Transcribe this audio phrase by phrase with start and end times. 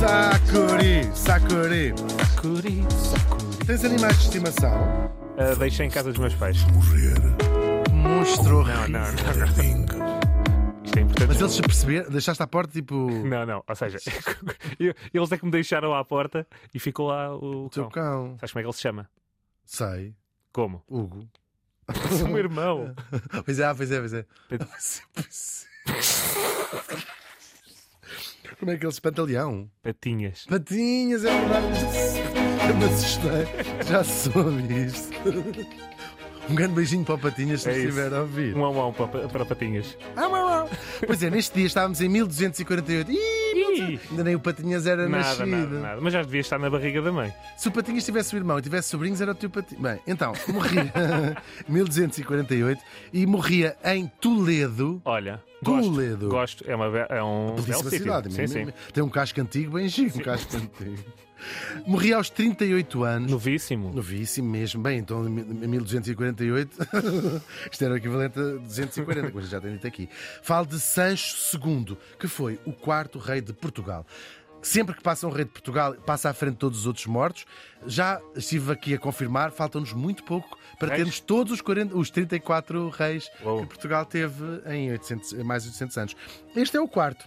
[0.00, 1.92] Sakuri, Sakuri.
[1.92, 3.66] Sakuri, Sakuri.
[3.66, 4.72] Tens animais de estimação?
[5.36, 6.56] Ah, deixei em casa dos meus pais.
[7.92, 8.64] Monstro.
[8.64, 9.14] Não, não, não.
[10.82, 11.28] Isto é importante.
[11.28, 12.94] Mas eles se perceber, deixaste à porta tipo.
[13.26, 13.62] Não, não.
[13.68, 13.98] Ou seja,
[15.12, 17.90] eles é que me deixaram à porta e ficou lá o Teu cão.
[17.90, 18.38] cão.
[18.38, 19.10] Sabes como é que ele se chama?
[19.66, 20.14] Sei.
[20.50, 20.82] Como?
[20.88, 21.28] Hugo.
[22.24, 22.94] O meu irmão.
[23.44, 24.24] Pois é, ah, pois é, pois é.
[28.60, 29.00] Como é que ele se?
[29.00, 30.44] Patinhas.
[30.44, 31.66] Patinhas, é verdade.
[32.68, 33.86] Eu me assustei.
[33.88, 35.10] Já soube isto.
[36.46, 38.54] Um grande beijinho para o Patinhas se É estiver a ouvir.
[38.54, 39.96] Um a um para, para patinhas.
[40.14, 40.66] Ah.
[41.06, 43.10] Pois é, neste dia estávamos em 1248.
[43.10, 45.46] Ih, ainda nem o Patinhas era nada, nascido.
[45.46, 46.00] nada, nada.
[46.02, 47.32] Mas já devia estar na barriga da mãe.
[47.56, 49.82] Se o Patinhas tivesse um irmão e tivesse sobrinhos, era o teu Patinhas.
[49.82, 50.92] Bem, então, morria
[51.66, 55.00] em 1248 e morria em Toledo.
[55.06, 55.42] Olha.
[55.64, 56.28] Toledo.
[56.28, 56.64] Gosto.
[56.68, 57.98] É, uma, é um Belíssima sítio.
[57.98, 58.32] cidade.
[58.32, 58.66] Sim, sim.
[58.92, 61.04] Tem um casco antigo bem giro, um casco antigo.
[61.86, 63.30] Morria aos 38 anos.
[63.30, 63.92] Novíssimo.
[63.92, 64.82] Novíssimo mesmo.
[64.82, 66.76] Bem, então em 1248,
[67.72, 70.08] isto era o equivalente a 240, como a gente já tem dito aqui.
[70.42, 74.06] Falo de Sancho II, que foi o quarto rei de Portugal.
[74.62, 77.46] Sempre que passa um rei de Portugal, passa à frente de todos os outros mortos.
[77.86, 80.98] Já estive aqui a confirmar, faltam-nos muito pouco para Reis?
[80.98, 85.98] termos todos os, 40, os 34 reis que Portugal teve em 800, mais de 800
[85.98, 86.16] anos.
[86.54, 87.26] Este é o quarto.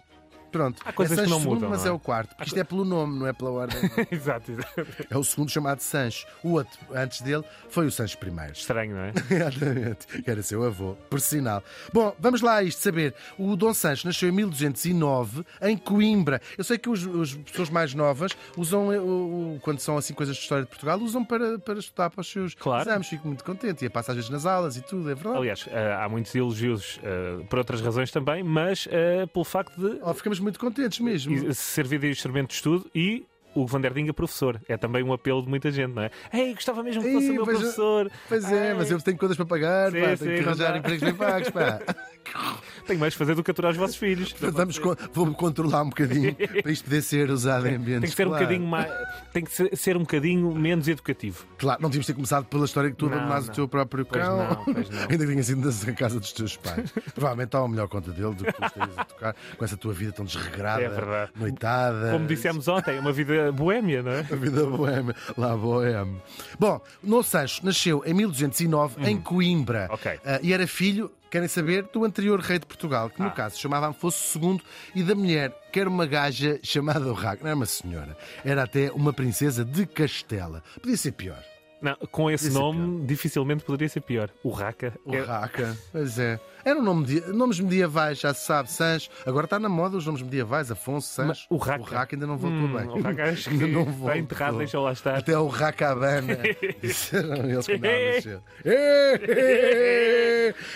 [0.53, 0.81] Pronto.
[0.85, 1.89] Há coisas é que Sancho não II, mudam, mas não é?
[1.89, 2.29] é o quarto.
[2.35, 3.77] Porque isto é pelo nome, não é pela ordem.
[4.09, 4.87] exato, exato.
[5.09, 6.25] É o segundo chamado Sancho.
[6.43, 8.51] O outro, antes dele, foi o Sancho I.
[8.53, 9.13] Estranho, não é?
[9.29, 10.07] Exatamente.
[10.23, 11.61] Que era seu avô, por sinal.
[11.91, 13.13] Bom, vamos lá a isto saber.
[13.37, 16.41] O Dom Sancho nasceu em 1209 em Coimbra.
[16.57, 20.13] Eu sei que os, os pessoas mais novas usam, eh, o- o- quando são assim
[20.13, 22.83] coisas de história de Portugal, usam para, para estudar para os seus Claro.
[22.89, 23.07] exames.
[23.07, 23.83] Fico muito contente.
[23.85, 25.37] E passa às vezes nas aulas e tudo, é verdade.
[25.37, 28.87] Aliás, eh, há muitos elogios eh, por outras razões também, mas
[29.33, 31.33] pelo facto de Oh, ficamos muito contentes mesmo.
[31.33, 34.59] e- servir de instrumento de estudo e o Van der Dinga professor.
[34.67, 36.11] É também um apelo de muita gente, não é?
[36.33, 38.11] Ei, gostava mesmo que fosse o meu veja- professor.
[38.27, 40.77] Pois é, Ai, mas eu tenho contas para pagar, Sim, pá, sim, tenho que arranjar
[40.77, 41.79] empregos bem pagos, pá.
[42.87, 44.33] Tenho mais de fazer do que aturar os vossos filhos.
[44.39, 48.15] Vamos, con- vou controlar um bocadinho para isto poder ser usado em ambientes Tem que
[48.15, 48.47] ser um escolares.
[48.47, 48.91] bocadinho mais.
[49.31, 51.45] Tem que ser- um bocadinho menos educativo.
[51.57, 54.37] Claro, não devíamos ter começado pela história que tu abandonaste o teu próprio Pois cão.
[54.37, 54.99] não, pois não.
[55.09, 56.91] Ainda que tenha sido na casa dos teus pais.
[57.13, 59.93] Provavelmente está a melhor conta dele do que tu estarias a tocar com essa tua
[59.93, 62.11] vida tão desregrada, É noitada.
[62.11, 64.19] Como dissemos ontem, é uma vida boémia, não é?
[64.19, 66.21] A vida boêmia, lá boêmia.
[66.59, 69.93] Bom, Dom Sancho nasceu em 1209 em Coimbra Hum.
[69.95, 70.19] Ok.
[70.25, 73.31] Ah, e era filho, querem saber, do anterior rei de Portugal, que no Ah.
[73.31, 74.61] caso se chamava Afonso II
[74.93, 77.41] e da mulher, que era uma gaja chamada Urraca.
[77.41, 80.61] Não era uma senhora, era até uma princesa de Castela.
[80.79, 81.43] Podia ser pior.
[81.83, 84.29] Não, com esse ser nome, dificilmente poderia ser pior.
[84.43, 84.93] O Raka.
[85.05, 86.39] é- Urraca, pois é.
[86.65, 89.09] Era um nome de, nomes medievais, já se sabe, Sancho.
[89.25, 91.27] Agora está na moda os nomes medievais, Afonso, Sancho.
[91.27, 92.87] Mas o Urraca- ainda não voltou Hum, bem.
[92.87, 94.15] o Raka acho que ainda não está voltou.
[94.17, 95.17] enterrado, deixa lá estar.
[95.17, 96.37] Até o Racabana.
[96.81, 98.41] Disseram eles quando ela nasceu.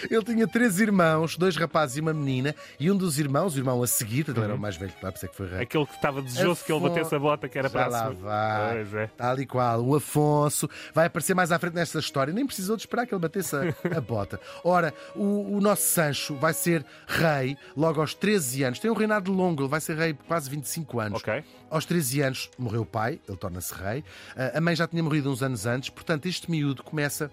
[0.10, 3.82] Ele tinha três irmãos, dois rapazes e uma menina, e um dos irmãos, o irmão
[3.82, 5.62] a seguir, ele era o mais velho, claro, por isso é que foi rei.
[5.62, 7.90] Aquele que estava desejoso que ele Afonso- batesse a bota, que era Já para a
[7.90, 8.74] lá vai.
[8.76, 9.08] Pois é.
[9.16, 9.82] Tal e qual.
[9.86, 12.34] O Afonso vai aparecer mais à frente nesta história.
[12.34, 13.62] Nem precisou de esperar que ele batesse a,
[13.98, 14.40] a bota.
[14.64, 18.80] Ora, o, o nosso Sancho vai ser rei logo aos 13 anos.
[18.80, 21.20] Tem um reinado longo, ele vai ser rei por quase 25 anos.
[21.22, 21.44] Ok.
[21.70, 24.04] Aos 13 anos morreu o pai, ele torna-se rei.
[24.36, 27.30] Ah, A mãe já tinha morrido uns anos antes, portanto, este miúdo começa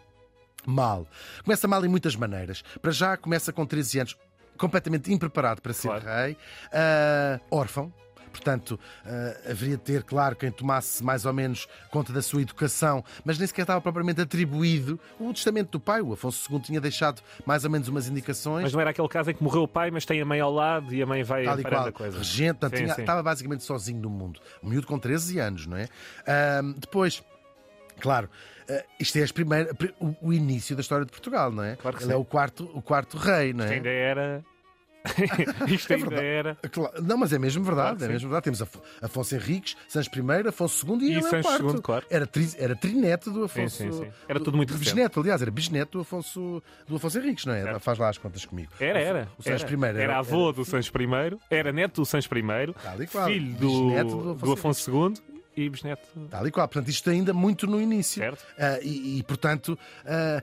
[0.66, 1.06] mal.
[1.42, 2.62] Começa mal em muitas maneiras.
[2.82, 4.16] Para já, começa com 13 anos,
[4.58, 6.04] completamente impreparado para ser Claro.
[6.04, 6.36] rei,
[6.72, 7.92] ah, órfão.
[8.34, 13.04] Portanto, ah, haveria de ter, claro, quem tomasse mais ou menos conta da sua educação,
[13.24, 14.98] mas nem sequer estava propriamente atribuído.
[15.20, 18.64] O testamento do pai, o Afonso II, tinha deixado mais ou menos umas indicações.
[18.64, 20.52] Mas não era aquele caso em que morreu o pai, mas tem a mãe ao
[20.52, 22.18] lado e a mãe vai Tal e qual, a coisa.
[22.18, 23.00] regente, portanto, Sim, tinha- sim.
[23.02, 24.40] estava basicamente sozinho no mundo.
[24.62, 25.88] Um miúdo com 13 anos, não é?
[26.26, 27.22] Ahm, depois,
[28.00, 28.28] claro,
[28.68, 29.72] ah, isto é as primeiras,
[30.20, 31.76] o, início da história de Portugal, não é?
[31.76, 32.20] Claro que Ele é sim.
[32.20, 33.76] o quarto, o quarto rei, não Isto é?
[33.76, 34.44] ainda era.
[35.68, 36.26] Isto É ainda verdade.
[36.26, 36.56] era.
[36.72, 38.12] Claro- Não, mas é mesmo verdade, Claro é sim.
[38.14, 38.44] mesmo verdade.
[38.44, 41.74] Temos Af- Afonso Henriques, Sancho I, Afonso II e, E é Sancho quarto.
[41.76, 42.06] II, claro.
[42.10, 43.76] Era, tri, era trineto do Sim, Afonso.
[43.76, 44.10] sim, sim.
[44.28, 44.84] Era tudo muito recente.
[44.86, 47.62] Bisneto, aliás, era bisneto do Afonso, do Afonso Henriques, não é?
[47.62, 47.80] Certo.
[47.80, 48.72] Faz lá as contas comigo.
[48.80, 49.28] Era, era.
[49.38, 49.74] O Sancho era.
[49.74, 53.26] I era, Era avô do Sancho I, era neto do Sancho I, qual.
[53.26, 55.14] filho do, do do Afonso II
[55.56, 56.08] e bisneto.
[56.30, 56.66] Tal e qual.
[56.66, 58.20] Portanto, isto ainda muito no início.
[58.22, 58.44] Certo.
[58.58, 60.42] Ah, e, e, portanto, ah,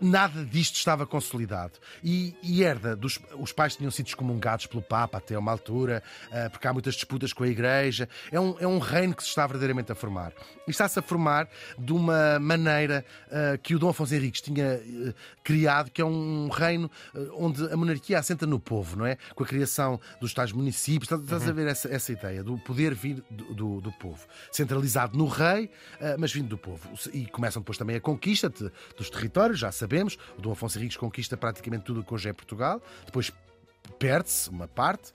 [0.00, 1.74] nada disto estava consolidado.
[2.02, 6.50] E, e herda, dos, os pais tinham sido excomungados pelo Papa até uma altura, uh,
[6.50, 8.08] porque há muitas disputas com a Igreja.
[8.32, 10.32] É um, é um reino que se está verdadeiramente a formar.
[10.66, 11.48] E está-se a formar
[11.78, 15.14] de uma maneira uh, que o Dom Afonso Henriques tinha uh,
[15.44, 16.90] criado, que é um reino
[17.36, 19.16] onde a monarquia assenta no povo, não é?
[19.34, 21.10] Com a criação dos tais municípios.
[21.10, 21.50] Estás, uhum.
[21.50, 24.26] a ver essa, essa ideia do poder vir do, do, do povo.
[24.50, 25.70] Centralizado no rei,
[26.18, 26.88] mas vindo do povo.
[27.12, 28.52] E começam depois também a conquista
[28.96, 30.16] dos territórios, já sabemos sabemos.
[30.38, 32.80] O Dom Afonso Henriques conquista praticamente tudo o que hoje é Portugal.
[33.04, 33.32] Depois
[33.98, 35.12] perde-se uma parte,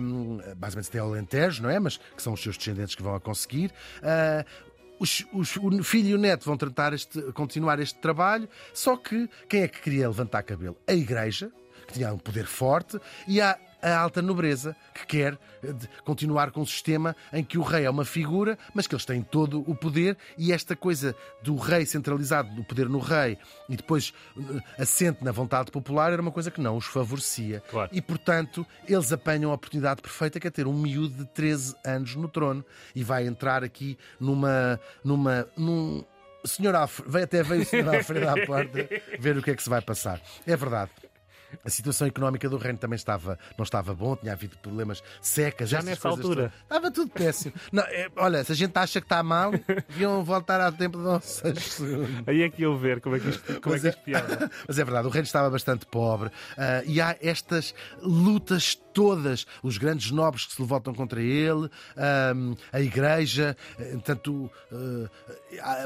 [0.00, 1.78] um, basicamente até o Alentejo, não é?
[1.78, 3.70] Mas que são os seus descendentes que vão a conseguir.
[3.98, 4.68] Uh,
[4.98, 9.28] os, os, o filho e o neto vão tentar este, continuar este trabalho, só que
[9.48, 10.76] quem é que queria levantar cabelo?
[10.88, 11.52] A Igreja,
[11.86, 16.60] que tinha um poder forte, e há a alta nobreza, que quer eh, continuar com
[16.60, 19.74] um sistema em que o rei é uma figura, mas que eles têm todo o
[19.74, 23.38] poder e esta coisa do rei centralizado, do poder no rei
[23.68, 27.62] e depois eh, assente na vontade popular era uma coisa que não os favorecia.
[27.70, 27.90] Claro.
[27.92, 32.14] E, portanto, eles apanham a oportunidade perfeita que é ter um miúdo de 13 anos
[32.14, 32.64] no trono
[32.94, 34.78] e vai entrar aqui numa.
[35.04, 36.04] numa num,
[36.44, 38.88] Senhor Alfredo, até veio o Senhor Alfredo à porta
[39.18, 40.20] ver o que é que se vai passar.
[40.46, 40.90] É verdade.
[41.64, 45.68] A situação económica do reino também estava, não estava bom, tinha havido problemas secas.
[45.68, 46.34] Já nessa altura.
[46.34, 46.52] Todas.
[46.62, 47.54] Estava tudo péssimo.
[47.72, 49.52] Não, é, olha, se a gente acha que está mal,
[49.88, 51.84] deviam voltar ao tempo de Sancho
[52.26, 54.50] Aí é que eu ver como é que isto, como é que isto piada.
[54.66, 56.32] Mas é verdade, o reino estava bastante pobre uh,
[56.86, 61.70] e há estas lutas todas, os grandes nobres que se levantam contra ele,
[62.72, 63.56] a igreja,
[64.04, 65.08] tanto uh,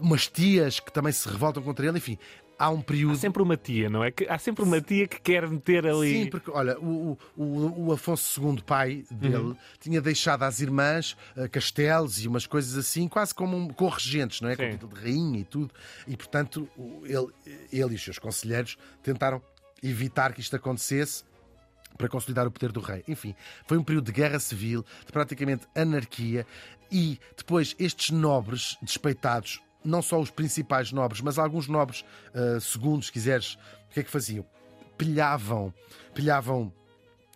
[0.01, 2.19] umas tias que também se revoltam contra ele, enfim,
[2.63, 3.15] há um período.
[3.15, 4.13] Há sempre uma tia, não é?
[4.29, 6.25] Há sempre uma tia que quer meter ali.
[6.25, 9.57] Sim, porque, olha, o, o, o Afonso II, pai dele, uhum.
[9.81, 14.49] tinha deixado às irmãs uh, castelos e umas coisas assim, quase como um, corregentes, não
[14.49, 14.55] é?
[14.55, 14.63] Sim.
[14.63, 15.75] Com título de rainha e tudo.
[16.07, 16.69] E, portanto,
[17.05, 17.29] ele,
[17.73, 19.43] ele e os seus conselheiros tentaram
[19.83, 21.25] evitar que isto acontecesse
[21.99, 23.03] para consolidar o poder do rei.
[23.09, 23.35] Enfim,
[23.67, 26.47] foi um período de guerra civil, de praticamente anarquia,
[26.91, 33.07] e depois estes nobres despeitados não só os principais nobres, mas alguns nobres uh, segundos,
[33.07, 33.55] se quiseres,
[33.91, 34.45] o que é que faziam?
[34.97, 35.73] Pilhavam,
[36.15, 36.73] pilhavam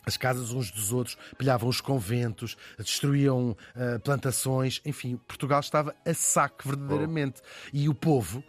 [0.07, 6.15] as casas uns dos outros, pilhavam os conventos, destruíam uh, plantações, enfim, Portugal estava a
[6.15, 7.43] saco verdadeiramente.
[7.43, 7.71] Oh.
[7.73, 8.43] E o povo,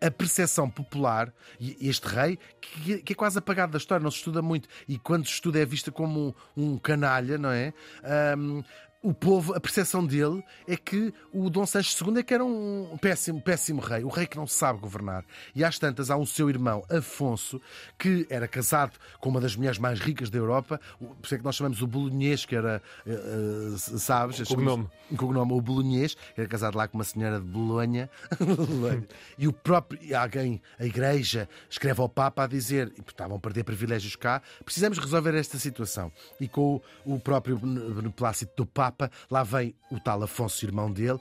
[0.00, 4.18] a percepção popular, e este rei, que, que, é quase apagado da história, não se
[4.18, 7.72] estuda muito, e quando se estuda é vista como um, um canalha, não é?
[8.36, 8.62] Um,
[9.00, 12.98] o povo, a percepção dele é que o Dom Sancho II é que era um
[13.00, 15.24] péssimo, péssimo rei, o rei que não sabe governar.
[15.54, 17.60] E às tantas há um seu irmão, Afonso,
[17.96, 21.44] que era casado com uma das mulheres mais ricas da Europa, por isso é que
[21.44, 24.88] nós chamamos o Bolonhês, que era, uh, sabes, o cognome.
[25.10, 28.10] O cognome, o Bolonhês, que era casado lá com uma senhora de Bolonha.
[29.38, 34.16] e o próprio, alguém, a igreja, escreve ao Papa a dizer, estavam a perder privilégios
[34.16, 36.10] cá, precisamos resolver esta situação.
[36.40, 40.90] E com o, o próprio beneplácito do Papa, Papa, lá vem o tal Afonso, irmão
[40.90, 41.18] dele,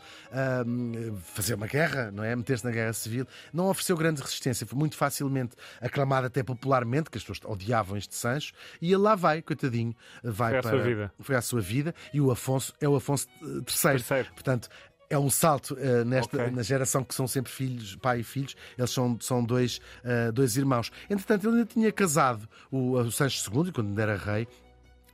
[1.24, 2.36] fazer uma guerra, não é?
[2.36, 3.28] Meter-se na guerra civil.
[3.54, 8.16] Não ofereceu grande resistência, foi muito facilmente aclamado até popularmente, que as pessoas odiavam este
[8.16, 10.70] Sancho, e ele lá vai, coitadinho, vai foi para.
[10.70, 11.14] A sua vida.
[11.20, 13.64] Foi à sua vida, e o Afonso é o Afonso III.
[13.64, 14.30] Terceiro.
[14.34, 14.70] Portanto,
[15.10, 16.52] é um salto uh, nesta okay.
[16.52, 18.56] na geração que são sempre filhos, pai e filhos.
[18.78, 20.92] Eles são, são dois, uh, dois irmãos.
[21.10, 24.48] Entretanto, ele ainda tinha casado o, o Sancho II, quando ainda era rei,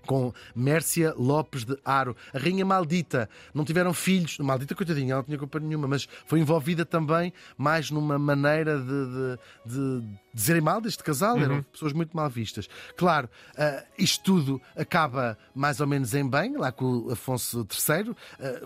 [0.06, 3.30] com Mércia Lopes de Aro, a rainha maldita.
[3.54, 7.90] Não tiveram filhos, maldita coitadinha, ela não tinha culpa nenhuma, mas foi envolvida também mais
[7.92, 11.44] numa maneira de, de, de dizerem mal deste casal, uhum.
[11.44, 12.68] eram pessoas muito mal vistas.
[12.98, 18.10] Claro, uh, isto tudo acaba mais ou menos em bem, lá com o Afonso III,
[18.10, 18.16] uh,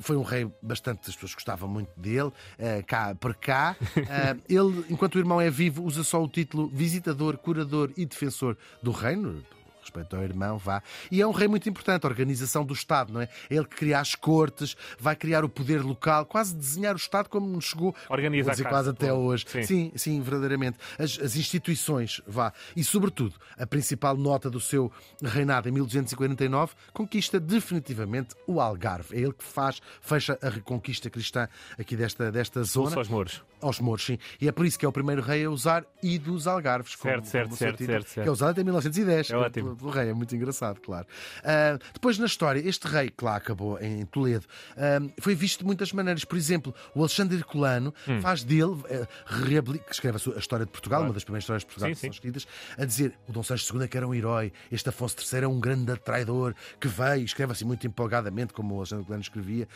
[0.01, 2.33] foi um rei bastante, as pessoas gostavam muito dele, uh,
[2.85, 3.75] cá por cá.
[4.47, 8.91] ele, enquanto o irmão é vivo, usa só o título visitador, curador e defensor do
[8.91, 9.43] reino,
[9.87, 10.81] respeito ao irmão, vá.
[11.09, 13.29] E é um rei muito importante, a organização do Estado, não é?
[13.49, 17.29] É ele que cria as cortes, vai criar o poder local, quase desenhar o Estado
[17.29, 19.45] como nos chegou Organiza dizer, quase até hoje.
[19.47, 19.63] Sim.
[19.63, 20.77] sim, sim, verdadeiramente.
[20.97, 22.53] As, as, instituições, vá.
[22.75, 24.91] E, sobretudo, a principal nota do seu
[25.23, 29.15] reinado em 1249 conquista definitivamente o Algarve.
[29.15, 32.95] É ele que faz, fecha a reconquista cristã aqui desta, desta zona.
[32.95, 33.43] aos mouros.
[33.61, 34.17] Aos mouros, sim.
[34.39, 36.91] E é por isso que é o primeiro rei a usar e dos Algarves.
[36.91, 39.31] Certo, como, certo, como certo, certo, certo, Que é usado até 1910.
[39.31, 40.09] É ótimo do rei.
[40.09, 41.07] É muito engraçado, claro.
[41.39, 45.65] Uh, depois, na história, este rei, que lá acabou em Toledo, uh, foi visto de
[45.65, 46.23] muitas maneiras.
[46.23, 48.21] Por exemplo, o Alexandre Herculano hum.
[48.21, 49.07] faz dele, uh,
[49.85, 51.09] que escreve a, história de Portugal, claro.
[51.09, 52.47] uma das primeiras histórias de Portugal sim, que são escritas,
[52.77, 55.47] a dizer o Dom Sancho II é que era um herói, este Afonso III é
[55.47, 59.67] um grande traidor que veio, escreve assim muito empolgadamente, como o Alexandre Herculano escrevia.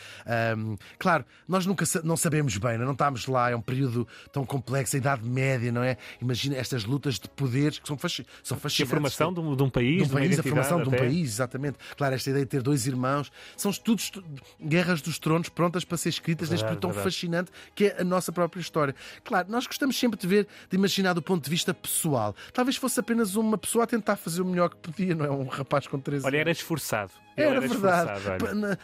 [0.56, 4.96] Um, claro, nós nunca não sabemos bem, não estamos lá, é um período tão complexo,
[4.96, 5.96] a Idade Média, não é?
[6.20, 8.24] Imagina estas lutas de poderes que são, fasc...
[8.42, 8.92] são fascinantes.
[8.92, 10.90] A formação de um, de um país, de um país a formação até.
[10.90, 11.78] de um país, exatamente.
[11.96, 14.12] Claro, esta ideia de ter dois irmãos, são estudos,
[14.60, 17.14] guerras dos tronos prontas para ser escritas verdade, neste período tão verdade.
[17.14, 18.94] fascinante que é a nossa própria história.
[19.24, 22.34] Claro, nós gostamos sempre de ver, de imaginar do ponto de vista pessoal.
[22.52, 25.30] Talvez fosse apenas uma pessoa a tentar fazer o melhor que podia, não é?
[25.30, 27.12] Um rapaz com 13 Olha, era esforçado.
[27.36, 28.20] Era, era verdade.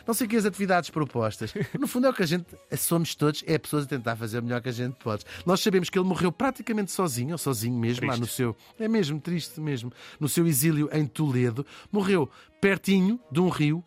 [0.06, 1.52] Não sei que as atividades propostas.
[1.78, 4.42] No fundo é o que a gente somos todos, é pessoas a tentar fazer o
[4.42, 5.24] melhor que a gente pode.
[5.44, 8.12] Nós sabemos que ele morreu praticamente sozinho, ou sozinho mesmo, triste.
[8.12, 8.56] lá no seu.
[8.78, 9.92] É mesmo, triste mesmo.
[10.18, 11.66] No seu exílio em Toledo.
[11.92, 13.84] Morreu pertinho de um rio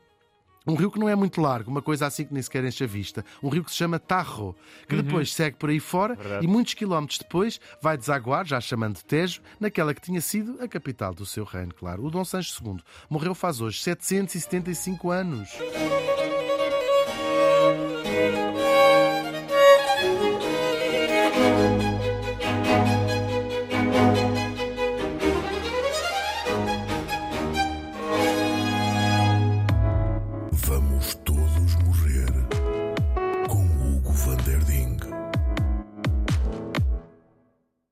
[0.66, 2.88] um rio que não é muito largo, uma coisa assim que nem sequer enche a
[2.88, 3.26] vista.
[3.42, 4.56] Um rio que se chama Tarro,
[4.88, 5.02] que uhum.
[5.02, 6.46] depois segue por aí fora Verdade.
[6.46, 11.14] e muitos quilómetros depois vai desaguar, já chamando Tejo, naquela que tinha sido a capital
[11.14, 12.06] do seu reino, claro.
[12.06, 12.78] O Dom Sancho II
[13.10, 15.50] morreu faz hoje 775 anos.